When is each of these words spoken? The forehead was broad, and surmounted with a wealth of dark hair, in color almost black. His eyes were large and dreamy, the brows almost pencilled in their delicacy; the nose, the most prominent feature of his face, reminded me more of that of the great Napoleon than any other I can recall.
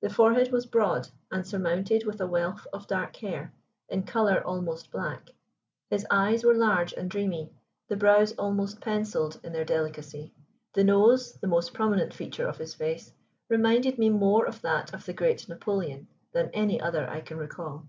The 0.00 0.10
forehead 0.10 0.50
was 0.50 0.66
broad, 0.66 1.06
and 1.30 1.46
surmounted 1.46 2.04
with 2.06 2.20
a 2.20 2.26
wealth 2.26 2.66
of 2.72 2.88
dark 2.88 3.14
hair, 3.14 3.52
in 3.88 4.02
color 4.02 4.42
almost 4.44 4.90
black. 4.90 5.30
His 5.90 6.04
eyes 6.10 6.42
were 6.42 6.56
large 6.56 6.92
and 6.92 7.08
dreamy, 7.08 7.52
the 7.86 7.94
brows 7.94 8.32
almost 8.32 8.80
pencilled 8.80 9.38
in 9.44 9.52
their 9.52 9.64
delicacy; 9.64 10.34
the 10.72 10.82
nose, 10.82 11.34
the 11.34 11.46
most 11.46 11.72
prominent 11.72 12.12
feature 12.12 12.48
of 12.48 12.58
his 12.58 12.74
face, 12.74 13.12
reminded 13.48 13.96
me 13.96 14.10
more 14.10 14.44
of 14.44 14.60
that 14.62 14.92
of 14.92 15.06
the 15.06 15.12
great 15.14 15.48
Napoleon 15.48 16.08
than 16.32 16.50
any 16.50 16.80
other 16.80 17.08
I 17.08 17.20
can 17.20 17.38
recall. 17.38 17.86